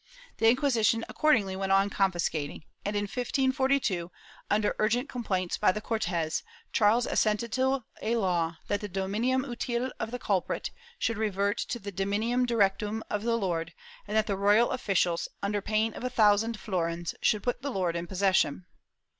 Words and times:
The 0.37 0.49
Inquisition 0.49 1.05
accordingly 1.07 1.55
went 1.55 1.71
on 1.71 1.91
confiscat 1.91 2.49
ing 2.49 2.63
and, 2.83 2.95
in 2.95 3.03
1542, 3.03 4.09
under 4.49 4.75
urgent 4.79 5.09
complaints 5.09 5.59
by 5.59 5.71
the 5.71 5.79
C6rtes, 5.79 6.41
Charles 6.73 7.05
assented 7.05 7.51
to 7.51 7.83
a 8.01 8.15
law 8.15 8.57
that 8.67 8.81
the 8.81 8.89
dominium 8.89 9.45
utile 9.47 9.91
of 9.99 10.09
the 10.09 10.17
culprit 10.17 10.71
should 10.97 11.19
revert 11.19 11.59
to 11.59 11.77
the 11.77 11.91
dominium 11.91 12.47
directum 12.47 13.03
of 13.11 13.21
the 13.21 13.35
lord 13.37 13.75
and 14.07 14.17
that 14.17 14.25
the 14.25 14.35
royal 14.37 14.71
officials, 14.71 15.27
under 15.43 15.61
pain 15.61 15.93
of 15.93 16.03
a 16.03 16.09
thousand 16.09 16.59
florins, 16.59 17.13
should 17.21 17.43
put 17.43 17.61
the 17.61 17.69
lord 17.69 17.95
in 17.95 18.07
possession. 18.07 18.65